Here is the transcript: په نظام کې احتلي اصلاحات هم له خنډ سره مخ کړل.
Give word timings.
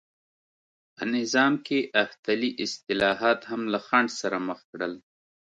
په 0.95 1.03
نظام 1.15 1.53
کې 1.65 1.79
احتلي 2.03 2.51
اصلاحات 2.65 3.39
هم 3.51 3.61
له 3.73 3.79
خنډ 3.87 4.09
سره 4.21 4.37
مخ 4.47 4.59
کړل. 4.71 4.93